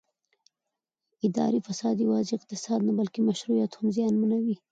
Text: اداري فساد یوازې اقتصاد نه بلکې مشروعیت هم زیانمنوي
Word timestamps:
اداري 1.27 1.59
فساد 1.67 1.95
یوازې 2.05 2.31
اقتصاد 2.35 2.79
نه 2.87 2.93
بلکې 2.99 3.19
مشروعیت 3.29 3.71
هم 3.75 3.87
زیانمنوي 3.95 4.55